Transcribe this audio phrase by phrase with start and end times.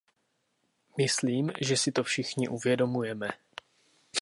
[0.97, 3.29] Myslím si, že si to všichni uvědomujeme.